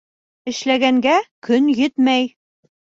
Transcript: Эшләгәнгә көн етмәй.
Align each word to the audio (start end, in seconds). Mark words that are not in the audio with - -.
Эшләгәнгә 0.51 1.15
көн 1.49 1.71
етмәй. 1.85 2.31